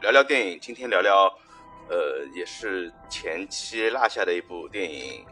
[0.00, 0.58] 聊聊电影。
[0.60, 1.26] 今天聊聊，
[1.88, 5.24] 呃，也是前期落下的一部电影，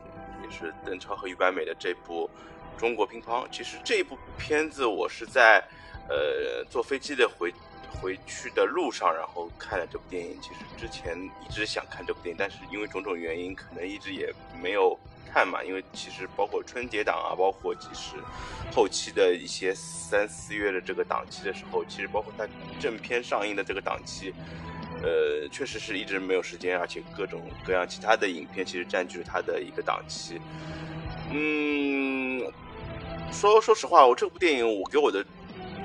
[0.42, 2.28] 也是邓超和俞白美的这部
[2.80, 3.44] 《中国乒乓》。
[3.50, 5.62] 其实这一部片子我是在
[6.08, 7.52] 呃坐飞机的回
[8.00, 10.38] 回去的路上，然后看了这部电影。
[10.40, 14.32] 其实之前一直想看这部电影，但是因为种种原因，可能一直也
[14.62, 14.98] 没有。
[15.24, 18.16] 看嘛，因为其实包括春节档啊，包括其实
[18.72, 22.46] 后期的一些三四月的这个档期的时候，其实包括它
[22.78, 24.32] 正片上映的这个档期，
[25.02, 30.40] 呃，确实是一直没有时间，而且各种各样其他的影片其实占据了它的一个档期。
[31.32, 32.40] 嗯，
[33.32, 35.24] 说说实话，我这部电影我给我的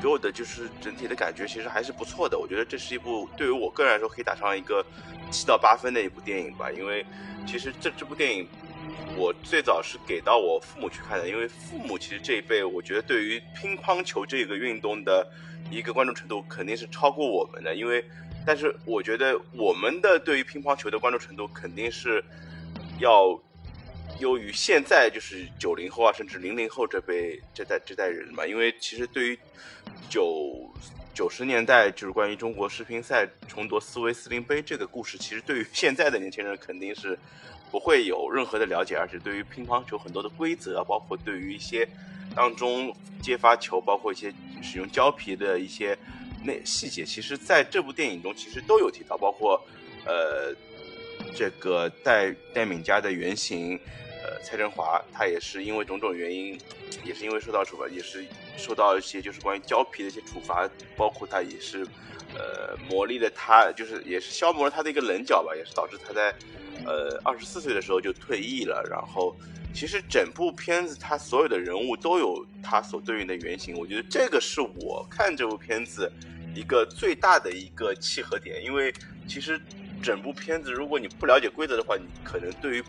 [0.01, 2.37] 给我的就是整体的感觉其实还是不错的。
[2.37, 4.85] 我觉得这是一部对于我个人来说可以打上一个
[5.31, 7.05] 七到八分的一部电影吧，因为
[7.48, 8.48] 其实这这部电影。
[9.17, 15.27] 我最早是给到我父母去看的，因为父母其实这一辈，我觉得对于乒乓球这个运动的
[15.70, 17.75] 一个关注程度肯定是超过我们的。
[17.75, 18.03] 因为，
[18.45, 22.23] 但是我觉得我们的对于乒乓球的关注程度肯定是
[22.99, 23.40] 要
[24.20, 28.45] 优于现在就是九零后啊，甚至零零后这辈这代这代人嘛。
[28.45, 29.40] 因为其实对于
[30.10, 30.71] 九
[31.13, 37.20] 九十年代就是关于中国世乒赛重夺斯威斯林杯这个故事，其实对于现在的年轻人肯定是。
[37.71, 41.87] 不会有任何的了解，而且对于乒乓球很多的规则，包括对于一些
[42.35, 45.98] 当中接发球，包括一些使用胶皮的一些
[46.43, 49.61] 那细节，其实在这部电影中其实都有提到，包括
[50.05, 50.53] 呃
[51.35, 53.79] 这个戴戴敏佳的原型
[54.23, 56.59] 呃蔡振华，他也是因为种种原因，
[57.04, 58.26] 也是因为受到处罚，也是
[58.57, 61.85] 受到一些就是关于胶皮的一些处罚，包括他也是
[62.33, 66.33] 呃磨砺了他，就是也是消磨了他的一个棱角吧，也是导致他在。
[66.90, 68.84] 呃，二十四岁的时候就退役了。
[68.90, 69.35] 然后，
[69.72, 73.78] 其实整部片子他所有的人物都有他所对应的原型。
[73.78, 76.12] 我觉得这个是我看这部片子
[76.56, 78.63] 一个最大的一个契合点。
[78.63, 78.91] 因为
[79.28, 79.62] 其实
[80.01, 82.83] 整部片子，如果你不了解规则的话，你可能对于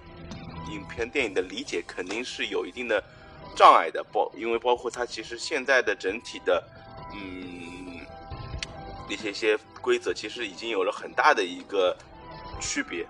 [0.71, 3.05] 影片电影的理解肯定是有一定的
[3.55, 4.03] 障碍的。
[4.11, 6.63] 包因为包括它其实现在的整体的
[7.13, 8.01] 嗯
[9.11, 11.95] 一些些规则，其实已经有了很大的一个
[12.61, 13.05] 区别。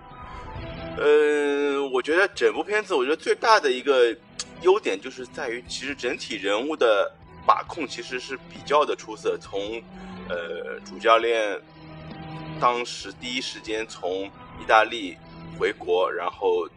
[0.97, 4.15] 呃，我觉得整部片子，我觉得最大的一个
[4.61, 7.11] 优点就是在于，其实整体人物的
[7.45, 9.37] 把控其实是比较的出色。
[9.39, 9.81] 从
[10.29, 11.59] 呃主教练
[12.59, 15.17] 当时第一时间从意大利
[15.57, 16.67] 回国，然后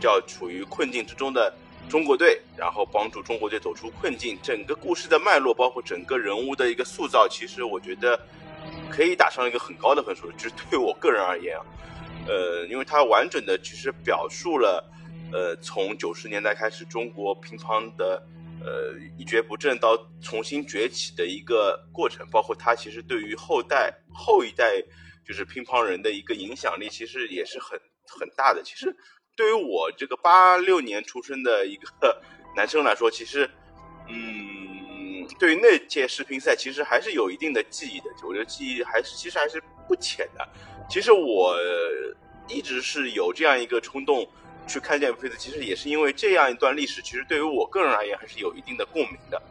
[0.00, 1.52] 叫处于困境之中的
[1.88, 8.18] 中国队，然后帮助中国队走出困境，整个故事的脉络，包括整个人物的一个塑造，其实我觉得
[8.88, 10.30] 可以打上一个很高的分数。
[10.32, 11.64] 就是对我个人而言啊。
[12.26, 14.84] 呃，因为它完整的其实表述了，
[15.32, 18.22] 呃，从九十年代开始中国乒乓的
[18.64, 24.82] 呃一蹶不振到重新崛起的一个过程，包括它其实对于后代后一代
[25.26, 28.62] 就是乒乓人的一个影响力，其实也是很很大的。
[28.62, 28.94] 其实
[29.36, 31.88] 对于我这个八六年出生的一个
[32.56, 33.48] 男生来说，其实
[34.08, 38.06] 嗯，对于那届世乒赛，其实还是有一定的记忆的。
[38.26, 40.48] 我觉得记忆还是其实还是不浅的。
[40.88, 41.56] 其实我
[42.48, 44.26] 一直是有这样一个冲动
[44.68, 49.42] 去看这部片子，其实也是因为这样一段历史，其实对于我个人而言还是有一定的共鸣的。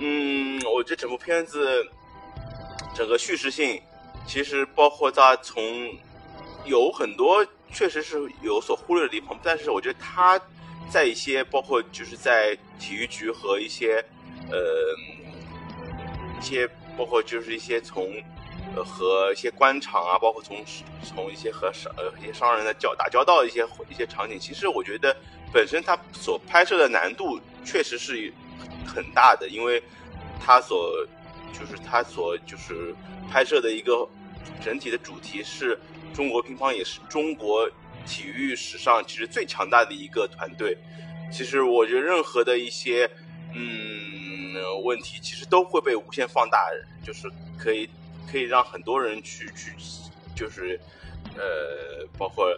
[0.00, 1.86] 嗯，我这整部片子
[2.94, 3.80] 整个叙事性，
[4.26, 5.62] 其实包括它从
[6.64, 10.40] 有很多确实是有所忽略的地方，但是我觉得它
[10.90, 14.04] 在一些包括就是在体育局和一些
[14.50, 14.58] 呃
[16.40, 18.10] 一些包括就是一些从。
[18.74, 20.62] 呃，和一些官场啊，包括从
[21.02, 25.16] 从一些和商呃一些商人的交打交道的一些一些场景，其实我觉得
[25.52, 28.30] 本身它所拍摄的难度确实是
[28.86, 29.82] 很大的，因为
[30.44, 31.06] 它所
[31.52, 32.94] 就是它所就是
[33.30, 34.06] 拍摄的一个
[34.62, 35.78] 整体的主题是
[36.12, 37.66] 中国乒乓也是中国
[38.06, 40.76] 体育史上其实最强大的一个团队。
[41.32, 43.10] 其实我觉得任何的一些
[43.54, 44.54] 嗯
[44.84, 46.58] 问题，其实都会被无限放大，
[47.02, 47.88] 就是可以。
[48.30, 49.72] 可以让很多人去去，
[50.34, 50.78] 就是，
[51.36, 52.54] 呃，包括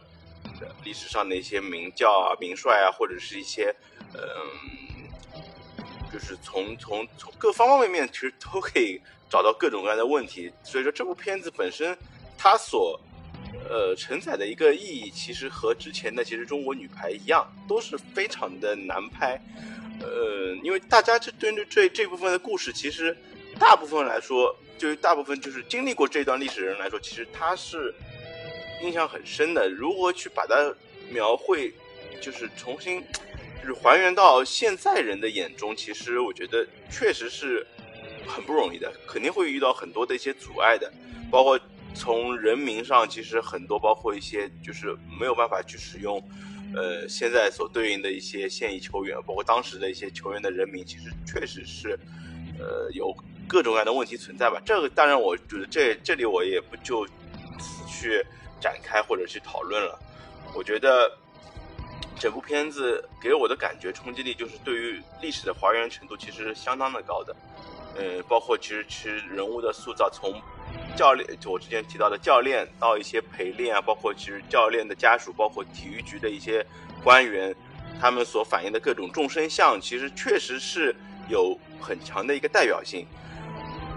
[0.82, 3.74] 历史上的一些名将啊、名帅啊，或者是一些，
[4.14, 5.40] 嗯，
[6.12, 9.00] 就是从从从各方方面面，其实都可以
[9.30, 10.50] 找到各种各样的问题。
[10.64, 11.96] 所以说，这部片子本身
[12.36, 12.98] 它所
[13.68, 19.40] 呃承载的一个意义，其实和之前的其实中国女排一样，都是非常的难拍。
[20.00, 23.16] 呃，因为大家这对这这这部分的故事，其实
[23.58, 24.56] 大部分来说。
[24.78, 27.94] 对于大部分就是经历过这段历史的人来说，其实他是
[28.82, 29.68] 印象很深的。
[29.68, 30.74] 如何去把它
[31.10, 31.72] 描绘，
[32.20, 33.02] 就是重新
[33.60, 37.66] 就是还原到现在人的眼中，其实我觉得确实是
[38.26, 40.90] 很不容易的，肯定会遇到很多的一些阻碍的。
[41.30, 41.58] 包括
[41.94, 46.22] 从人名上，其实很多包括一些就是没有办法去使用，
[46.74, 51.98] 呃，现在所对应的一些现役球员，包括当时的一些球员的人名，其实确实是，
[52.58, 53.14] 呃，有
[53.46, 54.60] 各种各样的问题存在吧。
[54.64, 57.06] 这个当然，我觉得这这里我也不就
[57.58, 58.24] 此去
[58.60, 59.98] 展开或者去讨论了。
[60.54, 61.10] 我觉得
[62.18, 67.34] 整部片子给我的感觉冲击力，就是对于历史的还原程度，其实相当的高的。
[67.96, 70.40] 呃，包括其实其实人物的塑造，从
[70.96, 76.64] 教练就我之前提到的教练，到一些陪练啊，包括其实教练的家属，包括体育局的一些
[77.02, 77.54] 官员，
[78.00, 80.94] 他们所反映的各种众生相，其实确实是
[81.28, 83.06] 有很强的一个代表性。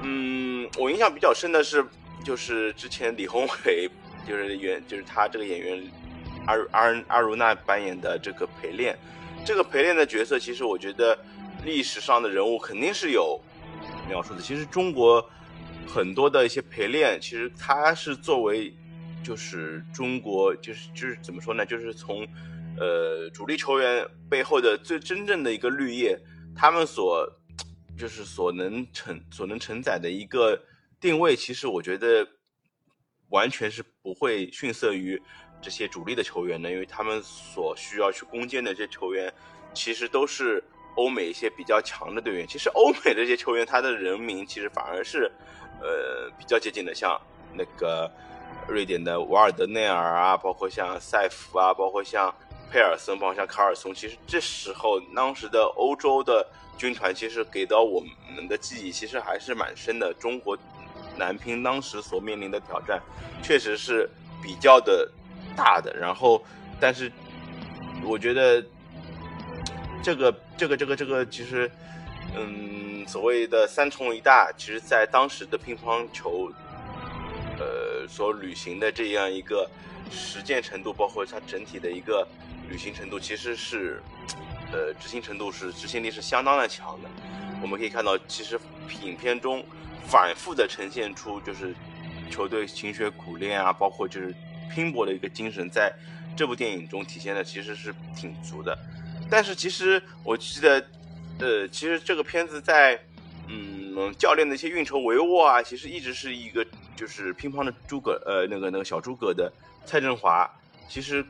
[0.03, 1.85] 嗯，我印象比较深的是，
[2.23, 3.89] 就是之前李宏伟，
[4.27, 5.83] 就是演就是他这个演员
[6.45, 8.97] 阿阿阿如那扮演的这个陪练，
[9.45, 11.17] 这个陪练的角色，其实我觉得
[11.63, 13.39] 历史上的人物肯定是有。
[14.07, 15.23] 描述的其实中国
[15.87, 18.73] 很多的一些陪练，其实他是作为
[19.23, 21.65] 就是中国就是就是怎么说呢？
[21.65, 22.27] 就是从
[22.77, 26.19] 呃主力球员背后的最真正的一个绿叶，
[26.55, 27.25] 他们所
[28.01, 30.59] 就是所能承所能承载的一个
[30.99, 32.27] 定位，其实我觉得
[33.29, 35.21] 完全是不会逊色于
[35.61, 39.31] 这些主力的球员的，因为他们所需要去攻坚的这些球员，
[39.73, 40.63] 其实都是。
[40.97, 45.31] 欧美一些比较强的队员，其实欧美这些球员，他的人名其实反而是，
[45.81, 47.17] 呃，比较接近的，像
[47.53, 48.11] 那个
[48.67, 52.29] 瑞典的瓦尔德内尔啊，包括像塞弗啊，包括像
[52.69, 53.93] 佩尔森，包括像卡尔松。
[53.93, 56.45] 其实这时候当时的欧洲的
[56.81, 58.03] 军团，其实给到我
[58.35, 60.11] 们的记忆其实还是蛮深的。
[60.15, 60.57] 中国
[61.15, 62.99] 男乒当时所面临的挑战，
[63.43, 64.09] 确实是
[64.41, 65.07] 比较的
[65.55, 65.95] 大的。
[65.95, 66.43] 然后，
[66.79, 67.11] 但是
[68.03, 68.65] 我觉得。
[70.03, 71.69] 这个这个这个这个，其实，
[72.35, 76.51] 嗯，所谓的三重一大，其实在当时的乒乓球，
[77.59, 79.69] 呃，所履行的这样一个
[80.09, 82.27] 实践程度，包括它整体的一个
[82.67, 84.01] 履行程度，其实是，
[84.71, 87.09] 呃，执行程度是执行力是相当的强的。
[87.61, 88.59] 我们可以看到，其实
[89.03, 89.63] 影片中
[90.07, 91.75] 反复的呈现出，就是
[92.29, 94.33] 球队勤学苦练啊，包括就是
[94.73, 95.93] 拼搏的一个精神，在
[96.35, 98.77] 这部电影中体现的其实是挺足的。
[99.29, 100.83] 但是其实我记得，
[101.39, 102.99] 呃，其实这个片子在，
[103.47, 106.65] 嗯，教练的一些运筹帷幄啊，其实一直是一个
[106.95, 109.51] 就是乒乓的诸葛，呃，那个那个小诸葛的
[109.85, 110.49] 蔡振华，
[110.89, 111.23] 其实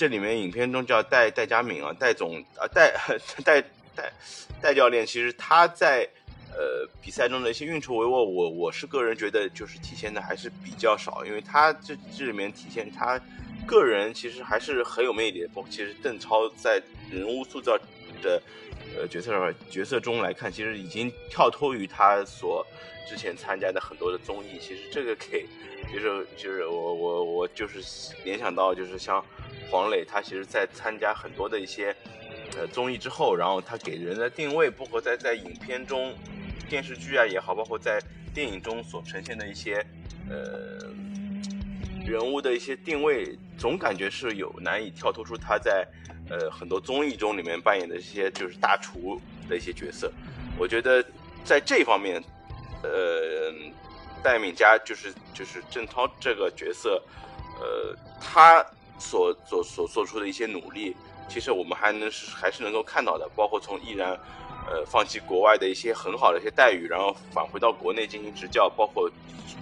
[0.00, 2.90] 这里面影片中叫戴戴佳敏啊，戴总啊，戴
[3.44, 3.60] 戴
[3.94, 4.10] 戴
[4.58, 6.08] 戴教练，其实他在
[6.54, 13.20] 呃比赛中的一些运筹帷幄，我我是个人觉得就是体现的还是比较少，因为他这这里面体现他。
[13.66, 16.82] 个人其实还是很有魅力的，包括其实邓超在
[17.12, 17.78] 人物塑造
[18.22, 18.42] 的
[18.96, 22.66] 呃角色角色中来看，其实已经跳脱于他所
[23.08, 24.58] 之前参加的很多的综艺。
[24.60, 25.46] 其实这个给
[25.92, 29.24] 就是就是我我我就是联想到就是像
[29.70, 31.94] 黄磊，他其实在参加很多的一些
[32.56, 36.14] 呃综艺之后，然后他给人的定位，包括在在影片中
[36.68, 38.00] 电视剧啊也好，包括在
[38.34, 39.84] 电影中所呈现的一些
[40.28, 40.90] 呃。
[42.02, 45.86] 人物的一些定位，总感觉是有难以跳脱出他在，
[46.30, 50.10] 呃，很多综艺中里面扮演的一些就是大厨的一些角色。
[50.58, 51.04] 我觉得
[51.44, 52.22] 在这方面，
[52.82, 53.52] 呃，
[54.22, 57.02] 戴敏佳就是就是郑涛这个角色，
[57.60, 58.64] 呃，他
[58.98, 60.96] 所所所做出的一些努力，
[61.28, 63.28] 其实我们还能是还是能够看到的。
[63.34, 64.10] 包括从毅然，
[64.68, 69.10] 呃，放弃国外的一些很好的一些待遇，然后返回到国内进行执教，包括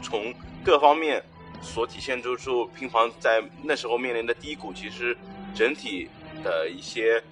[0.03, 0.33] 从
[0.65, 1.23] 各方面。
[1.61, 5.19] 所体现出出乒乓在那时候面临的低谷，其实
[5.57, 6.09] 整体
[6.43, 7.23] 的一些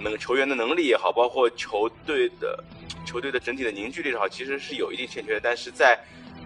[0.00, 2.62] 能球员的能力也好，包括球队的
[3.04, 5.38] 球队的整体的凝聚力也好，其实是有一定欠缺。
[5.40, 5.98] 但是在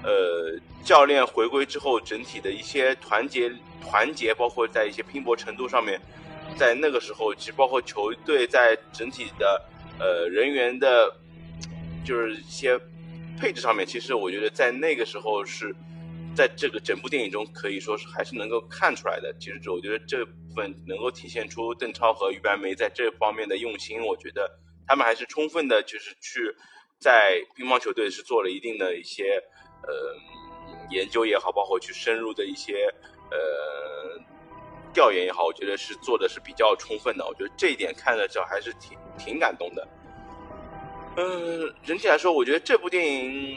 [0.03, 3.51] 呃教练回归之后，整体的一些团结
[3.83, 6.01] 团结，包括在一些拼搏程度上面，
[6.57, 9.63] 在那个时候，其实包括球队在整体的
[9.99, 11.13] 呃人员的，
[12.05, 12.79] 就是一些
[13.39, 15.75] 配置上面，其实我觉得在那个时候是。
[16.35, 19.35] 在这个整部电影中，可以说是还是能够看出来的。
[19.39, 24.01] 其实，我觉得这部分能够体现出邓超和于白梅在这方面的用心。
[24.01, 24.49] 我觉得
[24.87, 26.41] 他们还是充分的，就是去
[26.99, 29.43] 在乒乓球队是做了一定的一些
[29.83, 30.17] 呃
[30.91, 32.87] 研究也好，包括去深入的一些
[33.31, 34.19] 呃
[34.95, 37.27] 调研也好，我觉得是做的是比较充分的。
[37.27, 39.89] 我觉得这一点看了之后还是挺挺感动的。
[41.17, 43.57] 嗯，整体来说，我觉得这部电影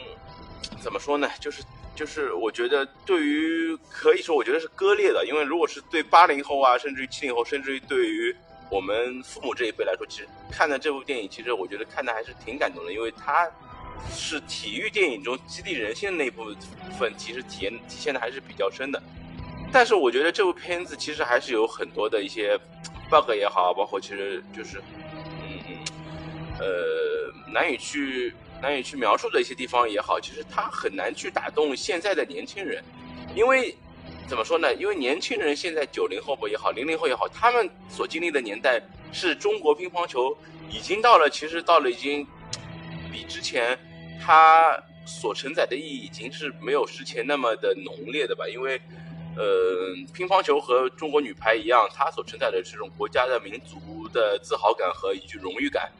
[0.80, 1.30] 怎么说呢？
[1.40, 1.62] 就是。
[1.94, 5.24] 就是我觉得，对于可以说，我觉得是割裂的。
[5.26, 8.34] 因为如果是对八零后啊，甚至于七零后，甚至于对于
[8.70, 12.92] 我们父母这一辈来说，其实看的这部电影，其实我觉得看的还是挺感动的。
[12.92, 13.48] 因为它
[14.10, 16.44] 是体育电影中激励人心的那部
[16.98, 19.02] 分，其实体验体现的还是比较深的。
[19.72, 22.58] 但是我觉得这部片子其实还是有很多的一些
[23.10, 24.80] bug 也好，包括其实就是
[25.42, 25.78] 嗯
[26.58, 28.32] 呃难以去
[28.64, 32.82] 难以去描述的一些地方也好，其实它很难去打动现在的年轻人，
[33.36, 33.76] 因为
[34.26, 34.72] 怎么说呢？
[34.76, 38.80] 因为年轻人现在九零后也好，零零后也好，他们所经历的年代
[39.12, 40.34] 是中国乒乓球
[40.70, 42.26] 已经到了，其实到了已经
[43.12, 43.78] 比之前
[44.18, 48.48] 它所承载的意义已经是没有之前那么的浓烈的吧？
[48.48, 48.80] 因为
[49.36, 55.92] 呃，乒乓球和中国女排一样，它所承载的这种国家的民族的自豪感和一句荣誉感，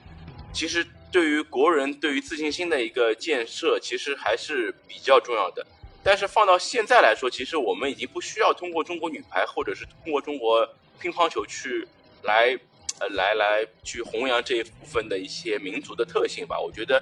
[0.51, 5.65] 其实对于国人对于自信心的一个建设，其实还是比较重要的。
[6.03, 10.69] 但是放到现在来说，其实我们已经不需要通过中国女排或者是通过中国
[10.99, 11.87] 乒乓球去
[12.25, 12.59] 来
[12.99, 16.59] 呃来来去弘扬这一部分的一些民族的特性吧。
[16.59, 17.01] 我觉得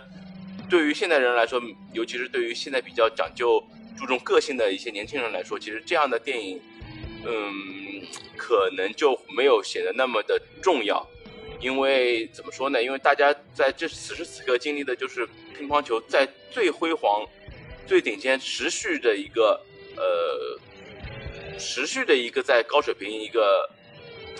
[0.69, 1.59] 对于现代人来说，
[1.95, 3.64] 尤其是对于现在比较讲究。
[3.95, 6.61] 注重个性的一些年轻人来说，其实这样的电影，
[7.25, 8.02] 嗯，
[8.37, 11.07] 可能就没有显得那么的重要，
[11.62, 12.83] 因为怎么说呢？
[12.83, 15.26] 因为大家在这此时此刻经历的就是
[15.57, 17.25] 乒乓球在最辉煌、
[17.87, 19.59] 最顶尖、持续的一个
[19.97, 23.71] 呃，持续的一个在高水平一个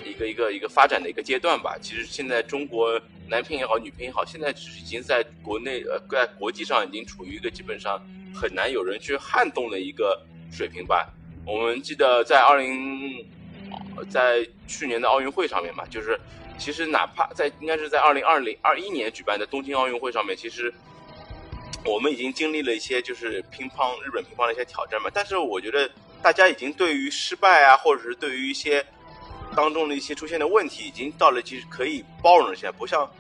[0.05, 1.79] 一个一个一个发展的一个阶段吧。
[1.81, 7.99] 其实现在中国男乒也好，女乒也好，现在已经在国内呃在国际上已经处于一个基本上。
[8.35, 10.19] 很难有人去撼动的一个
[10.51, 11.07] 水平吧。
[11.45, 13.27] 我们记得在二零，
[14.09, 16.19] 在去年的奥运会上面嘛，就是
[16.59, 20.73] 其实哪怕在应该是在二零二零二一年举办的东京奥运会上面，其实
[21.85, 25.11] 我们已经经历了一些就是乒乓日本乒乓的一些挑战嘛。
[25.13, 25.91] 但是我觉得
[26.23, 28.85] 大家已经对于失败啊，或者是对于一些
[29.57, 33.11] 当中的一些出现的问题，已经到了其实可以包容的现在，不像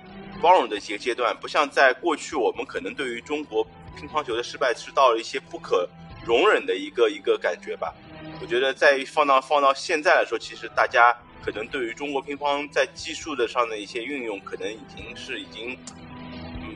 [0.40, 3.66] 包容的一些阶段，不像在过去我们可能对于中国。
[3.94, 5.86] 乒乓球的失败是到了一些不可
[6.26, 7.94] 容忍的一个一个感觉吧。
[8.40, 15.76] 我觉得在放到放到现在来说，其实大家可能对于中国乒乓在技术的上的一些运用，可能已经是已经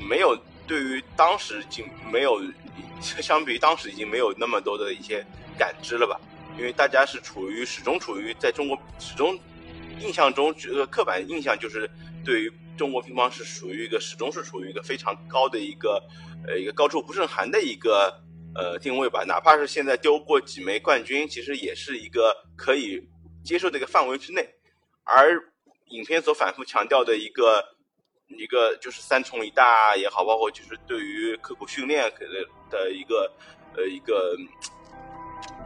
[0.08, 2.42] 没有对于当时已经没有
[3.00, 5.24] 相比于当时已经没有那么多的一些
[5.58, 6.20] 感知了吧。
[6.58, 9.38] 因为大家是处于始终处于在中国始终
[10.00, 11.90] 印象中这个刻板印象就是
[12.24, 12.52] 对于。
[12.76, 15.98] 中国乒乓是属于一个始终是处于一个非常高的一个，
[16.46, 18.22] 呃，一个高处不胜寒的一个
[18.54, 19.24] 呃定位吧。
[19.24, 23.02] 哪怕是现在丢过几枚冠军，其实也是一个可以
[23.42, 24.46] 接受的一个范围之内。
[25.06, 25.42] 而
[25.86, 27.64] 影片所反复强调的一个
[28.26, 32.34] 一个就是三重一大也好，包括就是对于刻苦训练可能
[32.68, 33.32] 的一个
[33.74, 34.36] 呃一个。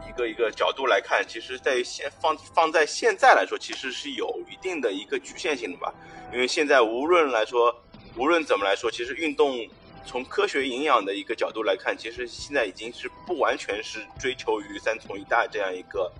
[0.07, 5.93] 一个一个角度来看，其实，在现放放在现在来说，其实是有一定的一个局限性的吧。
[6.33, 7.73] 因为现在无论来说，
[8.17, 9.65] 无论怎么来说，其实运动
[10.05, 16.11] 从科学营养的一个角度来看，其实现在已经是不完全是追求于三重一大这样一个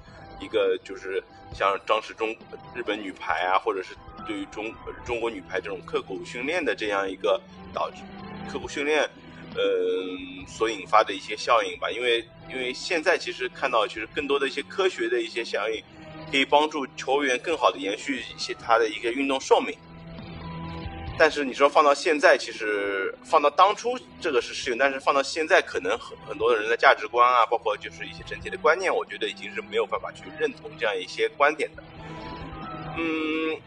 [0.42, 2.36] 一个，就是像当时中
[2.74, 3.96] 日本女排啊，或者是
[4.28, 4.74] 对于中
[5.06, 7.40] 中国女排这种刻苦训练的这样一个
[7.74, 7.98] 导致
[8.52, 9.10] 刻苦训练。
[9.54, 9.62] 呃，
[10.48, 15.84] 所引发的一些效应吧，因为因为现在其实看到，其实更多的一些科学的一些响应，
[16.32, 19.78] 可以帮助球员更好的延续一些他的一个运动寿命。
[21.18, 31.84] 但是你说放到现在，其实放到当初这个是适用，但是放到现在，可能很很多人的价值观啊，包括就是一些整体的观念，我觉得已经是没有办法去认同这样一些观点的。
[32.98, 33.60] 嗯。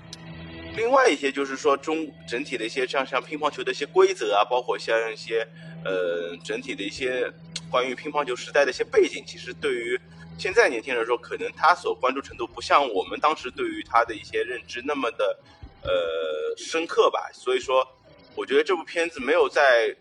[0.77, 5.47] 另外一些就是说中整体的一些像像乒乓球的一些规则啊，包括像一些
[5.85, 7.33] 呃整体的一些
[7.71, 9.97] 关于乒乓球时代的一些背景，其实对于
[10.37, 15.39] 现在年轻人说，可能他所关注程度不像我们当时对于他的一些认知那么的
[15.85, 17.31] 呃深刻吧。
[17.33, 17.87] 所以说，
[18.35, 19.95] 我觉得这部片子没有在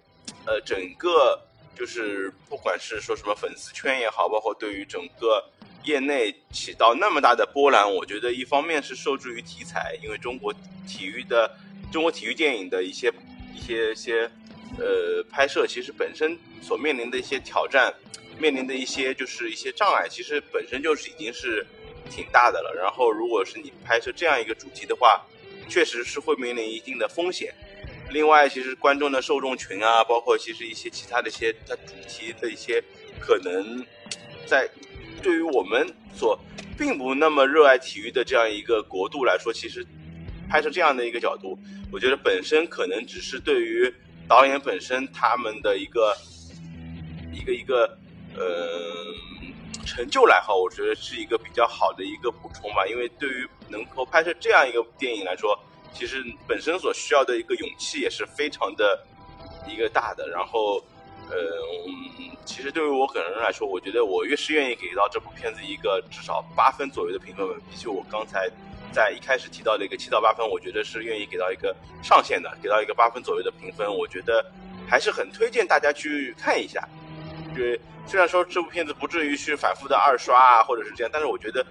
[0.45, 1.39] 呃整个
[1.77, 5.43] 就是不管是说什么粉丝圈也好，包括对于整个。
[5.85, 10.53] 业内起到那么大的波澜，我觉得一方面是受制于题材，因为中国
[10.87, 11.57] 体育的
[11.91, 13.11] 中国体育电影的一些
[13.53, 14.31] 一些些
[14.79, 17.93] 呃拍摄，其实本身所面临的一些挑战，
[18.39, 21.67] 面临的一些就是一些障碍，其实本身就是已经是
[22.09, 22.73] 挺大的了。
[22.73, 25.21] 然后，如果是你拍摄这样一个主题的话，
[25.67, 27.53] 确实是会面临一定的风险。
[28.11, 32.83] 另外，其实观众的受众群啊，包括其实一些其他的一些它主题的一些
[33.19, 33.85] 可能
[34.45, 34.69] 在。
[35.21, 36.37] 对于我们所
[36.77, 39.85] 并不那么热爱体育的这样一个国度来说，其实
[40.49, 41.57] 拍摄这样的一个角度，
[41.93, 43.89] 我觉得本身可能只是对于
[44.27, 46.13] 导演本身他们的一个
[47.31, 47.97] 一个一个
[48.35, 48.43] 呃
[49.85, 52.85] 成就来好，我觉得是一个比较好的一个补充吧。
[52.87, 55.57] 因为对于能够拍摄这样一个电影来说，
[55.93, 59.05] 其实本身所需要的一个勇气也是非常的
[59.67, 60.27] 一个大的。
[60.29, 60.83] 然后
[61.29, 68.49] 嗯，其实对于我个人来说，我觉得我越是愿意给到这部片子一个至少八分左右的评分，比起我刚才
[68.91, 74.45] 在一开始提到的一个七到八分，我觉得是愿意给到一个上限的，给到一个八分左右的评分，我觉得
[74.87, 76.87] 还是很推荐大家去看一下。
[77.53, 81.65] 对，虽然说这部片子不至于去反复的二刷啊，或者是这样，但是我觉得，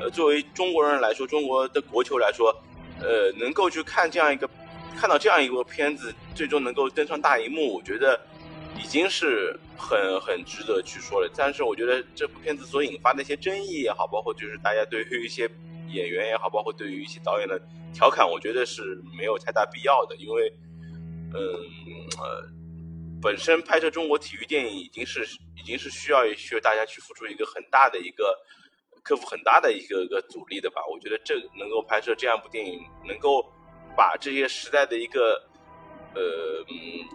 [0.00, 2.54] 呃，作为中国人来说，中国的国球来说，
[3.00, 4.48] 呃，能够去看这样一个。
[4.96, 8.18] 看到这样一个片子最终能够登上大荧幕，我觉得
[8.80, 11.28] 已经是很很值得去说了。
[11.36, 15.50] 但是我觉得这部片子所引发的一些争议也好，包括就是大家对于一些
[15.88, 17.60] 演员也好，包括对于一些导演的
[17.92, 20.14] 调侃，我觉得是没有太大必要的。
[20.14, 20.52] 因为，
[21.34, 21.42] 嗯
[22.20, 22.48] 呃，
[23.24, 25.26] 本身拍摄中国体育电影已经是
[25.56, 28.38] 已经是需要需要大家去付出一个很大的一个
[29.02, 30.82] 克服很大的一个个阻力的吧。
[30.86, 33.44] 我觉得这能够拍摄这样一部电影，能够。
[33.96, 35.40] 把这些时代的一个，
[36.16, 36.64] 呃，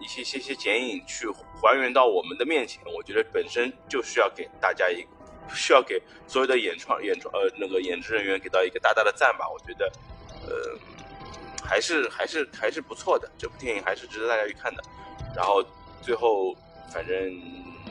[0.00, 5.04] 一些些些剪影去还原到我们的面前，我觉得本身就需要给大家一，
[5.54, 9.46] 需要给所有的演创演创呃那个演职人员给到一个大大的赞吧。
[9.46, 9.92] 我觉得，
[10.48, 10.78] 呃，
[11.62, 14.82] 还是还是还是不错的，这部电影还是值得大家去看的。
[15.36, 15.62] 然后
[16.00, 16.54] 最后，
[16.92, 17.16] 反正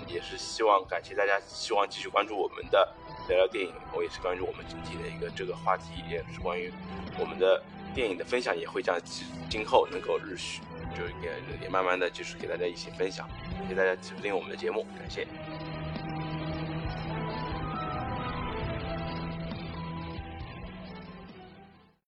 [0.08, 2.94] 也是希望感谢大家，希望继续关注我们的
[3.28, 3.74] 聊聊电影。
[3.94, 6.72] 我也是关注我们整体的一个这个话题，也是关于
[7.20, 7.62] 我们的。
[7.92, 9.02] 电影的分享也会这样，
[9.50, 10.62] 今后能够日续，
[10.96, 13.28] 就也也慢慢的就是给大家一起分享，
[13.64, 15.28] 谢谢大家收听我们的节目，感谢。